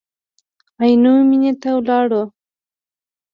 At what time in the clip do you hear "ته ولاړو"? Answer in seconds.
1.61-2.23